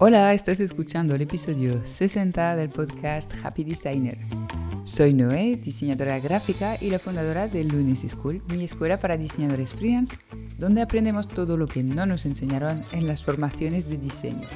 [0.00, 4.16] Hola, estás escuchando el episodio 60 del podcast Happy Designer.
[4.84, 10.16] Soy Noé, diseñadora gráfica y la fundadora de Lunes School, mi escuela para diseñadores freelance,
[10.56, 14.46] donde aprendemos todo lo que no nos enseñaron en las formaciones de diseño.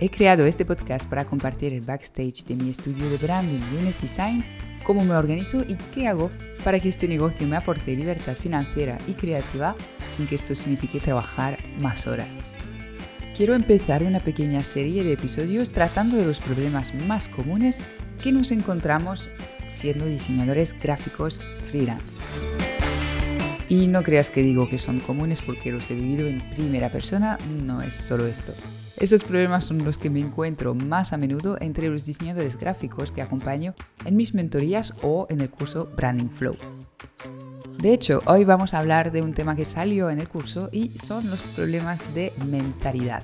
[0.00, 4.42] He creado este podcast para compartir el backstage de mi estudio de branding Lunes Design,
[4.82, 6.30] cómo me organizo y qué hago
[6.64, 9.76] para que este negocio me aporte libertad financiera y creativa
[10.08, 12.57] sin que esto signifique trabajar más horas
[13.38, 17.88] quiero empezar una pequeña serie de episodios tratando de los problemas más comunes
[18.20, 19.30] que nos encontramos
[19.68, 21.38] siendo diseñadores gráficos
[21.70, 22.20] freelance.
[23.68, 27.38] Y no creas que digo que son comunes porque los he vivido en primera persona,
[27.64, 28.54] no es solo esto.
[28.96, 33.22] Esos problemas son los que me encuentro más a menudo entre los diseñadores gráficos que
[33.22, 36.56] acompaño en mis mentorías o en el curso Branding Flow.
[37.78, 40.98] De hecho, hoy vamos a hablar de un tema que salió en el curso y
[40.98, 43.22] son los problemas de mentalidad.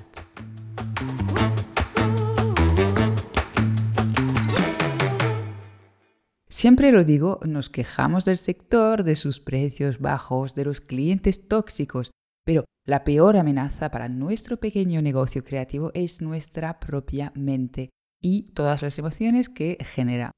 [6.47, 12.11] Siempre lo digo, nos quejamos del sector, de sus precios bajos, de los clientes tóxicos,
[12.45, 17.89] pero la peor amenaza para nuestro pequeño negocio creativo es nuestra propia mente
[18.21, 20.31] y todas las emociones que genera.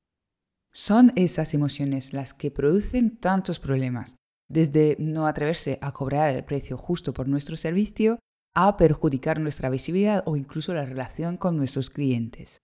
[0.78, 4.16] Son esas emociones las que producen tantos problemas,
[4.48, 8.20] desde no atreverse a cobrar el precio justo por nuestro servicio
[8.56, 12.60] a perjudicar nuestra visibilidad o incluso la relación con nuestros clientes.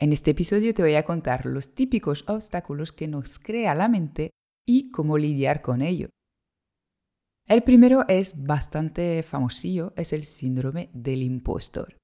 [0.00, 4.30] En este episodio te voy a contar los típicos obstáculos que nos crea la mente
[4.66, 6.08] y cómo lidiar con ello.
[7.48, 11.98] El primero es bastante famosillo, es el síndrome del impostor.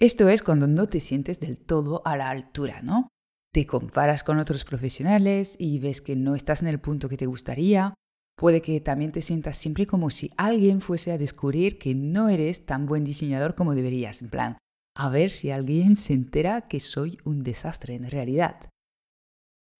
[0.00, 3.10] Esto es cuando no te sientes del todo a la altura, ¿no?
[3.56, 7.24] Te comparas con otros profesionales y ves que no estás en el punto que te
[7.24, 7.94] gustaría.
[8.36, 12.66] Puede que también te sientas siempre como si alguien fuese a descubrir que no eres
[12.66, 14.58] tan buen diseñador como deberías, en plan,
[14.94, 18.68] a ver si alguien se entera que soy un desastre en realidad.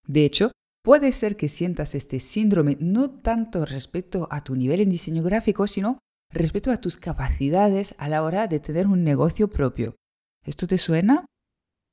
[0.08, 0.52] De hecho,
[0.82, 5.66] puede ser que sientas este síndrome no tanto respecto a tu nivel en diseño gráfico,
[5.66, 5.98] sino
[6.32, 9.96] respecto a tus capacidades a la hora de tener un negocio propio.
[10.46, 11.26] ¿Esto te suena?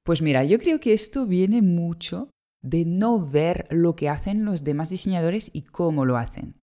[0.04, 2.30] Pues mira, yo creo que esto viene mucho
[2.62, 6.60] de no ver lo que hacen los demás diseñadores y cómo lo hacen.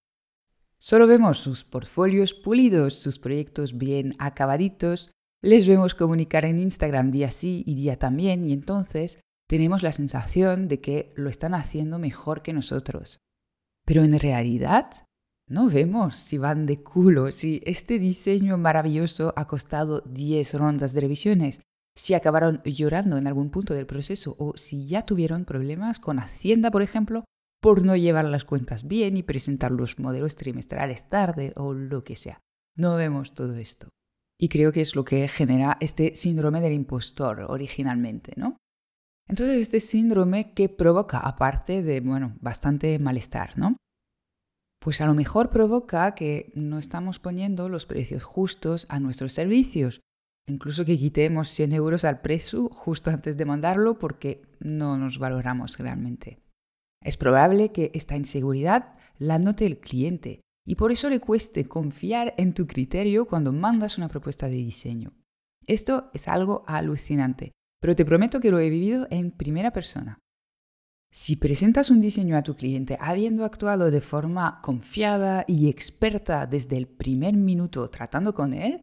[0.78, 5.10] Solo vemos sus portfolios pulidos, sus proyectos bien acabaditos,
[5.42, 10.68] les vemos comunicar en Instagram día sí y día también y entonces tenemos la sensación
[10.68, 13.20] de que lo están haciendo mejor que nosotros.
[13.86, 14.90] Pero en realidad
[15.48, 21.00] no vemos si van de culo, si este diseño maravilloso ha costado 10 rondas de
[21.00, 21.60] revisiones,
[22.00, 26.70] si acabaron llorando en algún punto del proceso o si ya tuvieron problemas con Hacienda,
[26.70, 27.24] por ejemplo,
[27.60, 32.16] por no llevar las cuentas bien y presentar los modelos trimestrales tarde o lo que
[32.16, 32.40] sea.
[32.74, 33.90] No vemos todo esto.
[34.40, 38.56] Y creo que es lo que genera este síndrome del impostor originalmente, ¿no?
[39.28, 43.76] Entonces, este síndrome que provoca, aparte de, bueno, bastante malestar, ¿no?
[44.82, 50.00] Pues a lo mejor provoca que no estamos poniendo los precios justos a nuestros servicios
[50.46, 55.78] incluso que quitemos 100 euros al precio justo antes de mandarlo porque no nos valoramos
[55.78, 56.40] realmente.
[57.02, 62.34] Es probable que esta inseguridad la note el cliente y por eso le cueste confiar
[62.36, 65.12] en tu criterio cuando mandas una propuesta de diseño.
[65.66, 70.18] Esto es algo alucinante, pero te prometo que lo he vivido en primera persona.
[71.12, 76.76] Si presentas un diseño a tu cliente habiendo actuado de forma confiada y experta desde
[76.76, 78.80] el primer minuto tratando con él,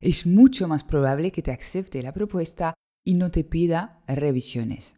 [0.00, 2.74] es mucho más probable que te acepte la propuesta
[3.04, 4.94] y no te pida revisiones.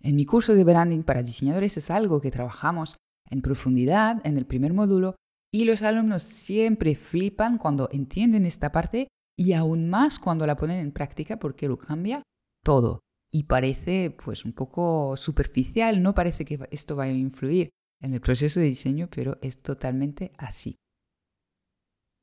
[0.00, 2.96] En mi curso de branding para diseñadores es algo que trabajamos
[3.30, 5.16] en profundidad en el primer módulo
[5.52, 10.80] y los alumnos siempre flipan cuando entienden esta parte y aún más cuando la ponen
[10.80, 12.22] en práctica porque lo cambia
[12.64, 13.00] todo.
[13.30, 17.70] Y parece pues un poco superficial, no parece que esto vaya a influir
[18.00, 20.76] en el proceso de diseño, pero es totalmente así.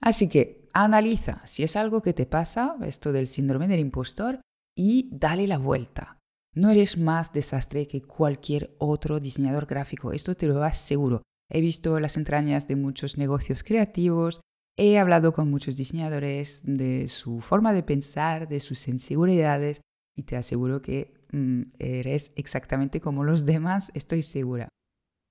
[0.02, 4.42] Así que analiza si es algo que te pasa, esto del síndrome del impostor,
[4.78, 6.20] y dale la vuelta.
[6.54, 11.24] No eres más desastre que cualquier otro diseñador gráfico, esto te lo aseguro.
[11.50, 14.42] He visto las entrañas de muchos negocios creativos,
[14.78, 19.80] he hablado con muchos diseñadores de su forma de pensar, de sus inseguridades,
[20.18, 24.68] y te aseguro que mm, eres exactamente como los demás, estoy segura.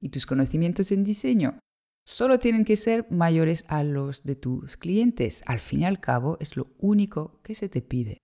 [0.01, 1.59] ¿Y tus conocimientos en diseño?
[2.05, 5.43] Solo tienen que ser mayores a los de tus clientes.
[5.47, 8.19] Al fin y al cabo es lo único que se te pide.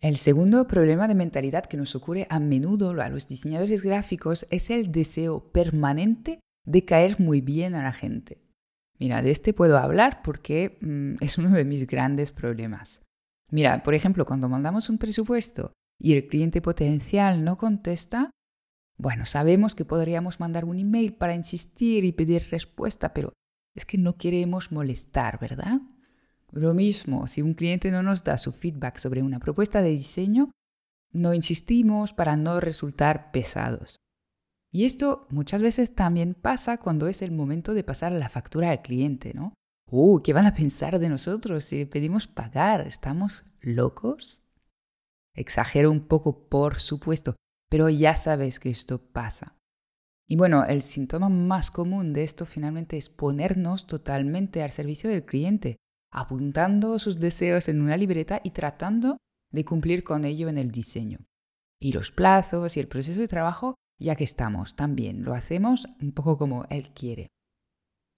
[0.00, 4.70] El segundo problema de mentalidad que nos ocurre a menudo a los diseñadores gráficos es
[4.70, 8.42] el deseo permanente de caer muy bien a la gente.
[8.98, 13.02] Mira, de este puedo hablar porque mm, es uno de mis grandes problemas.
[13.50, 18.30] Mira, por ejemplo, cuando mandamos un presupuesto y el cliente potencial no contesta,
[18.98, 23.32] bueno, sabemos que podríamos mandar un email para insistir y pedir respuesta, pero
[23.74, 25.80] es que no queremos molestar, ¿verdad?
[26.50, 30.50] Lo mismo, si un cliente no nos da su feedback sobre una propuesta de diseño,
[31.12, 33.96] no insistimos para no resultar pesados.
[34.72, 38.82] Y esto muchas veces también pasa cuando es el momento de pasar la factura al
[38.82, 39.54] cliente, ¿no?
[39.90, 42.86] Uh, ¿qué van a pensar de nosotros si le pedimos pagar?
[42.86, 44.42] ¿Estamos locos?
[45.34, 47.36] Exagero un poco, por supuesto,
[47.68, 49.56] pero ya sabes que esto pasa.
[50.28, 55.24] Y bueno, el síntoma más común de esto finalmente es ponernos totalmente al servicio del
[55.24, 55.76] cliente,
[56.12, 59.18] apuntando sus deseos en una libreta y tratando
[59.52, 61.18] de cumplir con ello en el diseño.
[61.80, 66.12] Y los plazos y el proceso de trabajo, ya que estamos, también lo hacemos un
[66.12, 67.28] poco como él quiere.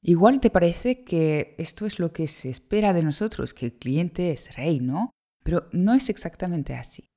[0.01, 4.31] Igual te parece que esto es lo que se espera de nosotros, que el cliente
[4.31, 5.11] es rey, ¿no?
[5.43, 7.09] Pero no es exactamente así.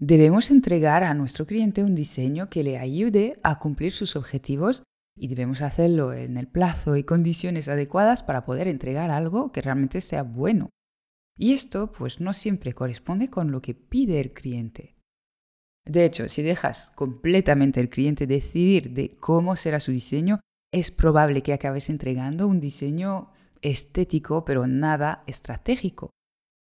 [0.00, 4.84] Debemos entregar a nuestro cliente un diseño que le ayude a cumplir sus objetivos
[5.16, 10.00] y debemos hacerlo en el plazo y condiciones adecuadas para poder entregar algo que realmente
[10.00, 10.70] sea bueno.
[11.36, 14.94] Y esto pues no siempre corresponde con lo que pide el cliente.
[15.84, 20.38] De hecho, si dejas completamente al cliente decidir de cómo será su diseño,
[20.72, 26.10] es probable que acabes entregando un diseño estético, pero nada estratégico.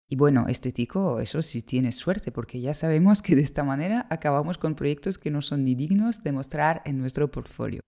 [0.09, 4.57] Y bueno, estético, eso sí tienes suerte, porque ya sabemos que de esta manera acabamos
[4.57, 7.81] con proyectos que no son ni dignos de mostrar en nuestro portfolio.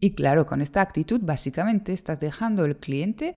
[0.00, 3.34] Y claro, con esta actitud básicamente estás dejando al cliente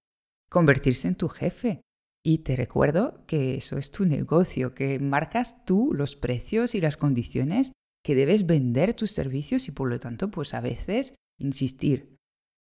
[0.50, 1.81] convertirse en tu jefe.
[2.23, 6.97] Y te recuerdo que eso es tu negocio, que marcas tú los precios y las
[6.97, 7.71] condiciones
[8.03, 12.15] que debes vender tus servicios y por lo tanto, pues a veces insistir.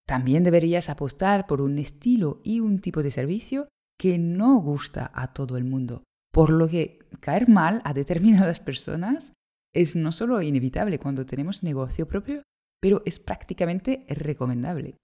[0.05, 3.67] También deberías apostar por un estilo y un tipo de servicio
[3.99, 9.33] que no gusta a todo el mundo, por lo que caer mal a determinadas personas
[9.73, 12.41] es no solo inevitable cuando tenemos negocio propio,
[12.81, 14.95] pero es prácticamente recomendable.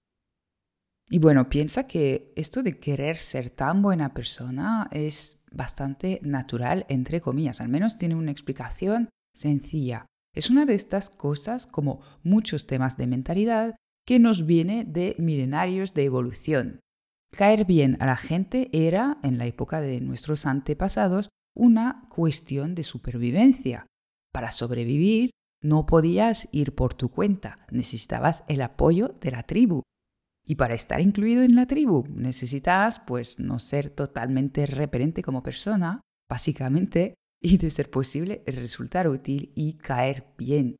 [1.09, 7.21] Y bueno, piensa que esto de querer ser tan buena persona es bastante natural, entre
[7.21, 10.05] comillas, al menos tiene una explicación sencilla.
[10.33, 13.75] Es una de estas cosas, como muchos temas de mentalidad,
[14.05, 16.79] que nos viene de milenarios de evolución.
[17.35, 22.83] Caer bien a la gente era, en la época de nuestros antepasados, una cuestión de
[22.83, 23.87] supervivencia.
[24.31, 29.81] Para sobrevivir no podías ir por tu cuenta, necesitabas el apoyo de la tribu.
[30.45, 36.01] Y para estar incluido en la tribu necesitas, pues, no ser totalmente referente como persona,
[36.29, 40.77] básicamente y, de ser posible, resultar útil y caer bien.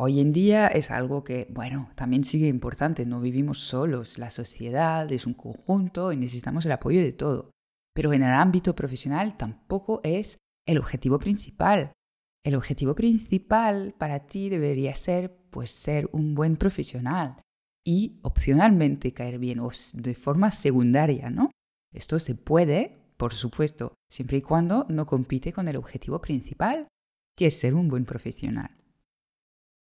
[0.00, 5.10] Hoy en día es algo que, bueno, también sigue importante, no vivimos solos, la sociedad
[5.10, 7.50] es un conjunto y necesitamos el apoyo de todo.
[7.96, 11.90] Pero en el ámbito profesional tampoco es el objetivo principal.
[12.44, 17.42] El objetivo principal para ti debería ser, pues, ser un buen profesional
[17.84, 21.50] y opcionalmente caer bien o de forma secundaria, ¿no?
[21.92, 26.86] Esto se puede, por supuesto, siempre y cuando no compite con el objetivo principal,
[27.36, 28.78] que es ser un buen profesional.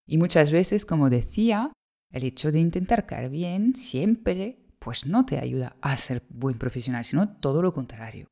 [0.07, 1.71] Y muchas veces, como decía,
[2.11, 7.05] el hecho de intentar caer bien siempre pues no te ayuda a ser buen profesional,
[7.05, 8.27] sino todo lo contrario.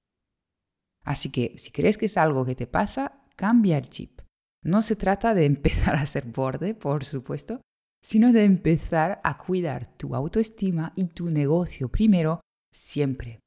[1.06, 4.22] Así que si crees que es algo que te pasa, cambia el chip.
[4.64, 7.62] No se trata de empezar a ser borde, por supuesto,
[8.04, 13.40] sino de empezar a cuidar tu autoestima y tu negocio primero siempre.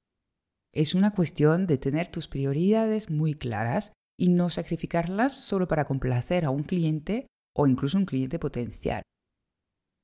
[0.73, 6.45] Es una cuestión de tener tus prioridades muy claras y no sacrificarlas solo para complacer
[6.45, 7.27] a un cliente
[7.57, 9.03] o incluso un cliente potencial.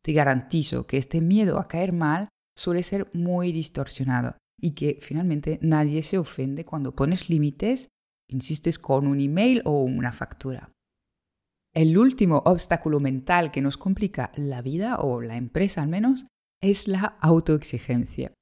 [0.02, 5.58] Te garantizo que este miedo a caer mal suele ser muy distorsionado y que finalmente
[5.62, 7.88] nadie se ofende cuando pones límites,
[8.28, 10.70] insistes con un email o una factura.
[11.74, 16.26] El último obstáculo mental que nos complica la vida, o la empresa al menos,
[16.60, 18.32] es la autoexigencia.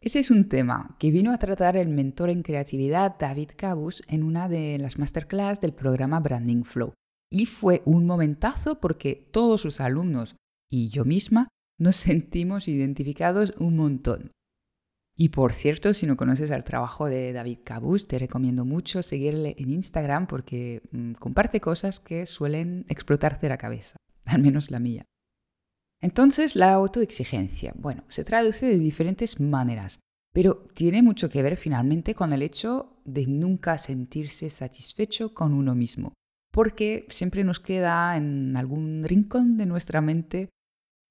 [0.00, 4.22] Ese es un tema que vino a tratar el mentor en creatividad David Cabus en
[4.22, 6.92] una de las masterclass del programa Branding Flow.
[7.30, 10.36] Y fue un momentazo porque todos sus alumnos
[10.68, 14.32] y yo misma nos sentimos identificados un montón.
[15.20, 19.56] Y por cierto, si no conoces el trabajo de David Cabus, te recomiendo mucho seguirle
[19.58, 25.04] en Instagram porque mm, comparte cosas que suelen explotarte la cabeza, al menos la mía.
[26.00, 27.74] Entonces, la autoexigencia.
[27.76, 29.98] Bueno, se traduce de diferentes maneras,
[30.32, 35.74] pero tiene mucho que ver finalmente con el hecho de nunca sentirse satisfecho con uno
[35.74, 36.14] mismo,
[36.58, 40.48] porque siempre nos queda en algún rincón de nuestra mente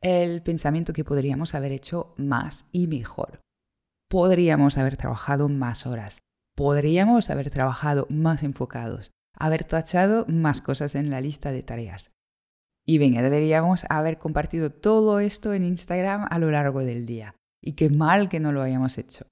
[0.04, 3.40] el pensamiento que podríamos haber hecho más y mejor.
[4.10, 6.20] Podríamos haber trabajado más horas,
[6.54, 12.12] podríamos haber trabajado más enfocados, haber tachado más cosas en la lista de tareas.
[12.86, 17.36] Y venga, deberíamos haber compartido todo esto en Instagram a lo largo del día.
[17.64, 19.28] Y qué mal que no lo hayamos hecho.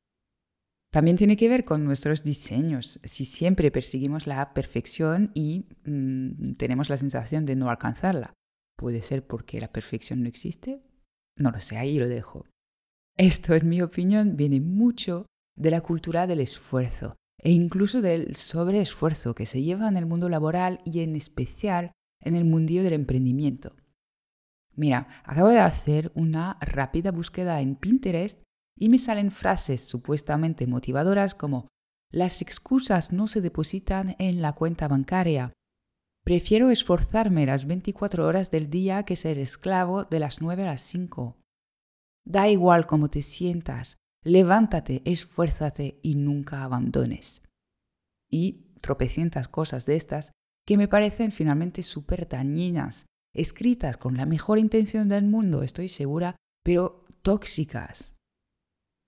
[0.95, 3.01] También tiene que ver con nuestros diseños.
[3.03, 8.33] Si siempre perseguimos la perfección y mm, tenemos la sensación de no alcanzarla,
[8.77, 10.85] puede ser porque la perfección no existe.
[11.37, 12.45] No lo sé, ahí lo dejo.
[13.17, 15.25] Esto, en mi opinión, viene mucho
[15.57, 20.29] de la cultura del esfuerzo e incluso del sobreesfuerzo que se lleva en el mundo
[20.29, 23.75] laboral y en especial en el mundillo del emprendimiento.
[24.77, 28.44] Mira, acabo de hacer una rápida búsqueda en Pinterest
[28.77, 31.67] y me salen frases supuestamente motivadoras como
[32.11, 35.53] las excusas no se depositan en la cuenta bancaria.
[36.23, 40.81] Prefiero esforzarme las 24 horas del día que ser esclavo de las 9 a las
[40.81, 41.37] 5.
[42.25, 47.43] Da igual cómo te sientas, levántate, esfuérzate y nunca abandones.
[48.31, 50.31] Y tropecientas cosas de estas
[50.65, 53.05] que me parecen finalmente súper dañinas,
[53.35, 58.14] escritas con la mejor intención del mundo, estoy segura, pero tóxicas.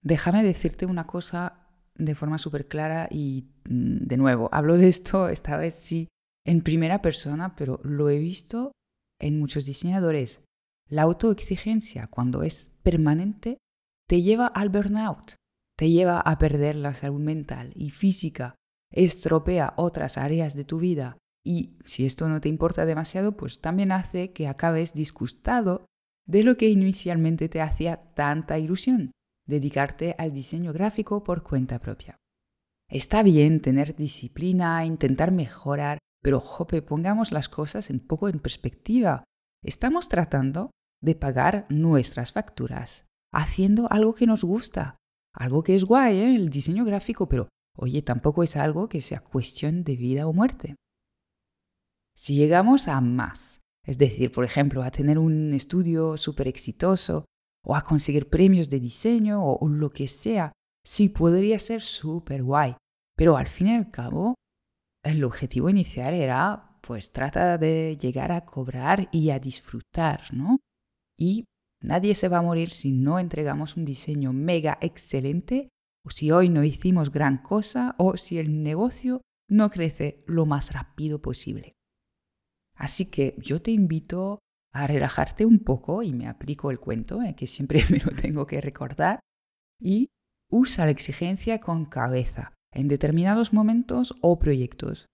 [0.03, 5.29] Déjame decirte una cosa de forma súper clara y mm, de nuevo, hablo de esto
[5.29, 6.07] esta vez sí
[6.45, 8.71] en primera persona, pero lo he visto
[9.19, 10.41] en muchos diseñadores.
[10.89, 13.57] La autoexigencia, cuando es permanente,
[14.07, 15.35] te lleva al burnout,
[15.77, 18.55] te lleva a perder la salud mental y física,
[18.93, 23.91] estropea otras áreas de tu vida y si esto no te importa demasiado, pues también
[23.91, 25.85] hace que acabes disgustado
[26.25, 29.11] de lo que inicialmente te hacía tanta ilusión,
[29.47, 32.17] dedicarte al diseño gráfico por cuenta propia.
[32.89, 39.23] Está bien tener disciplina, intentar mejorar, pero jope, pongamos las cosas un poco en perspectiva.
[39.63, 44.97] Estamos tratando de pagar nuestras facturas, haciendo algo que nos gusta,
[45.33, 46.35] algo que es guay, ¿eh?
[46.35, 50.75] el diseño gráfico, pero oye, tampoco es algo que sea cuestión de vida o muerte.
[52.15, 57.25] Si llegamos a más, es decir, por ejemplo, a tener un estudio súper exitoso
[57.67, 60.53] o a conseguir premios de diseño o, lo que sea,
[60.85, 62.77] sí podría ser súper guay.
[63.17, 64.35] Pero al fin y al cabo,
[65.03, 70.59] el objetivo inicial era, pues trata de llegar a cobrar y a disfrutar, ¿no?
[71.19, 71.43] Y
[71.83, 75.67] nadie se va a morir si no entregamos un diseño mega excelente
[76.05, 79.19] o si hoy no hicimos gran cosa o si el negocio
[79.49, 81.73] no crece lo más rápido posible.
[82.75, 84.39] Así que yo te invito
[84.83, 88.45] a relajarte un poco y me aplico el cuento, eh, que siempre me lo tengo
[88.45, 89.19] que recordar,
[89.79, 90.09] y
[90.49, 95.07] usa la exigencia con cabeza en determinados momentos o proyectos.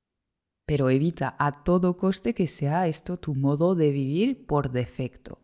[0.66, 5.42] Pero evita a todo coste que sea esto tu modo de vivir por defecto.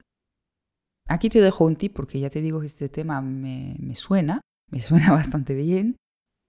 [1.07, 4.41] Aquí te dejo un tip porque ya te digo que este tema me, me suena,
[4.69, 5.97] me suena bastante bien.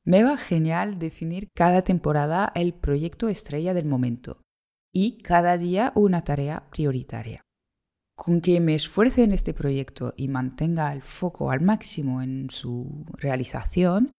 [0.05, 4.41] Me va genial definir cada temporada el proyecto estrella del momento
[4.93, 7.43] y cada día una tarea prioritaria.
[8.23, 13.07] Con que me esfuerce en este proyecto y mantenga el foco al máximo en su
[13.15, 14.13] realización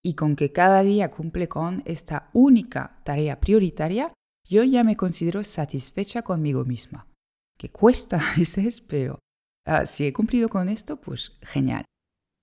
[0.00, 4.12] y con que cada día cumple con esta única tarea prioritaria,
[4.48, 7.08] yo ya me considero satisfecha conmigo misma.
[7.58, 9.18] Que cuesta a veces, pero
[9.66, 11.84] ah, si he cumplido con esto, pues genial.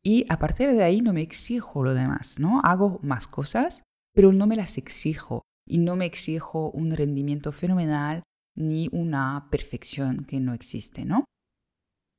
[0.04, 2.60] Y a partir de ahí no me exijo lo demás, ¿no?
[2.66, 8.22] Hago más cosas, pero no me las exijo y no me exijo un rendimiento fenomenal
[8.56, 11.26] ni una perfección que no existe, ¿no?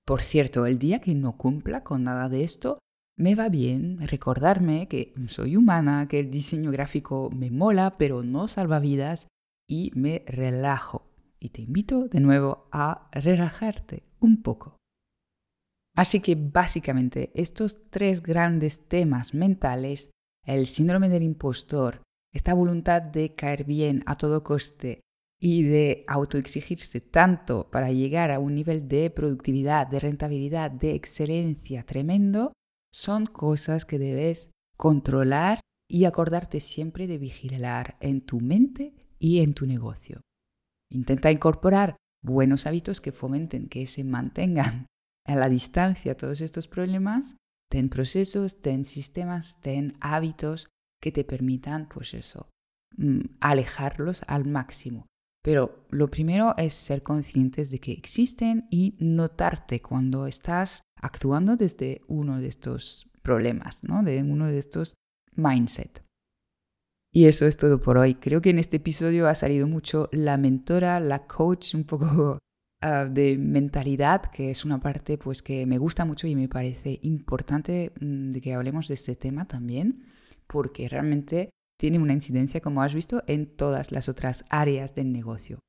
[0.07, 2.79] Por cierto, el día que no cumpla con nada de esto,
[3.19, 8.47] me va bien recordarme que soy humana, que el diseño gráfico me mola, pero no
[8.47, 9.29] salva vidas
[9.69, 11.11] y me relajo.
[11.41, 14.77] Y te invito de nuevo a relajarte un poco.
[15.97, 20.11] Así que básicamente estos tres grandes temas mentales,
[20.45, 22.03] el síndrome del impostor,
[22.35, 25.01] esta voluntad de caer bien a todo coste
[25.39, 31.85] y de autoexigirse tanto para llegar a un nivel de productividad, de rentabilidad, de excelencia
[31.85, 32.53] tremendo,
[32.93, 39.55] son cosas que debes controlar y acordarte siempre de vigilar en tu mente y en
[39.55, 40.23] tu negocio.
[40.91, 44.87] Intenta incorporar buenos hábitos que fomenten que se mantengan
[45.27, 47.37] a la distancia todos estos problemas.
[47.71, 50.69] Ten procesos, ten sistemas, ten hábitos
[51.01, 52.49] que te permitan, pues eso,
[52.97, 55.07] mm, alejarlos al máximo.
[55.47, 62.01] Pero lo primero es ser conscientes de que existen y notarte cuando estás actuando desde
[62.09, 64.03] uno de estos problemas, ¿no?
[64.03, 64.95] de uno de estos
[65.37, 66.03] mindset.
[67.13, 68.17] Y eso es todo por hoy.
[68.17, 72.41] Creo que en este episodio ha salido mucho la mentora, la coach, un poco
[72.83, 76.99] ah, de mentalidad, que es una parte pues que me gusta mucho y me parece
[77.03, 80.07] importante mm, de que hablemos de este tema también,
[80.49, 85.61] porque realmente tiene una incidencia, como has visto, en todas las otras áreas del negocio.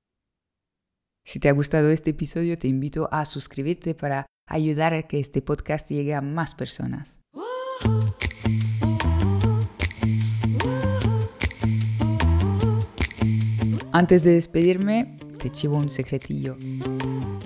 [1.25, 5.41] Si te ha gustado este episodio, te invito a suscribirte para ayudar a que este
[5.41, 7.19] podcast llegue a más personas.
[13.91, 16.55] Antes de despedirme, te chivo un secretillo.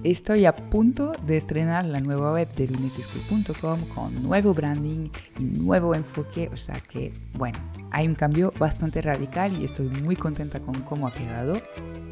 [0.04, 5.94] Estoy a punto de estrenar la nueva web de luneseschool.com con nuevo branding y nuevo
[5.94, 7.60] enfoque, o sea que, bueno,
[7.92, 11.54] hay un cambio bastante radical y estoy muy contenta con cómo ha quedado.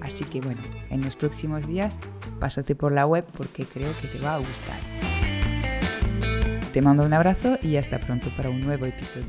[0.01, 1.97] Así que, bueno, en los próximos días
[2.39, 4.77] pásate por la web porque creo que te va a gustar.
[6.71, 9.25] Te mando un abrazo y hasta pronto para un nuevo episodio.